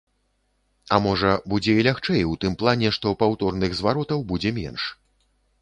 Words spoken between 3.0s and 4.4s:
паўторных зваротаў